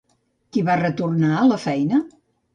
Qui 0.55 0.63
va 0.69 0.77
retornar 0.79 1.29
a 1.37 1.45
la 1.53 1.61
feina? 1.67 2.03